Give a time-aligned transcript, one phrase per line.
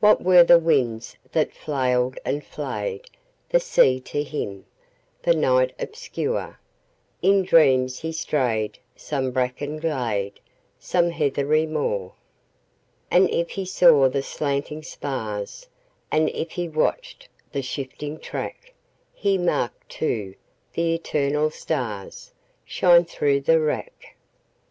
[0.00, 4.64] What were the winds that flailed and flayedThe sea to him,
[5.22, 6.58] the night obscure?
[7.20, 10.40] In dreams he strayed some brackened glade,
[10.78, 12.14] Some heathery moor.
[13.10, 15.68] And if he saw the slanting spars,
[16.10, 18.72] And if he watched the shifting track,
[19.12, 20.36] He marked, too,
[20.72, 24.16] the eternal starsShine through the wrack.